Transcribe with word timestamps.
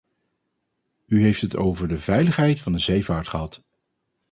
U 1.07 1.23
heeft 1.23 1.41
het 1.41 1.55
over 1.57 1.87
de 1.87 1.97
veiligheid 1.99 2.59
van 2.59 2.71
de 2.71 2.79
zeevaart 2.79 3.27
gehad. 3.27 3.63